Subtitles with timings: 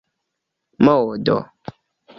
[0.85, 1.39] modo